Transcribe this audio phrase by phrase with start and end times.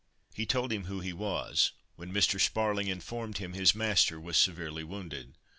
[0.33, 2.41] he told him who he was, when Mr.
[2.41, 5.35] Sparling informed him his master was severely wounded.